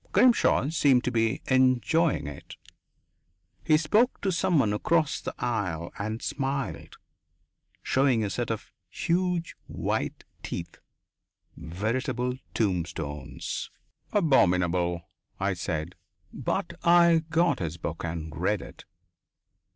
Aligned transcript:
Grimshaw 0.13 0.69
seemed 0.69 1.03
to 1.03 1.11
be 1.11 1.43
enjoying 1.45 2.25
it. 2.25 2.55
He 3.63 3.77
spoke 3.77 4.19
to 4.21 4.31
someone 4.31 4.73
across 4.73 5.21
the 5.21 5.35
aisle 5.37 5.93
and 5.99 6.23
smiled, 6.23 6.97
showing 7.83 8.23
a 8.23 8.31
set 8.31 8.49
of 8.49 8.71
huge 8.89 9.55
white 9.67 10.23
teeth, 10.41 10.79
veritable 11.55 12.39
tombstones. 12.55 13.69
"Abominable," 14.11 15.07
I 15.39 15.53
said. 15.53 15.93
But 16.33 16.73
I 16.83 17.21
got 17.29 17.59
his 17.59 17.77
book 17.77 18.03
and 18.03 18.35
read 18.35 18.63
it. 18.63 18.85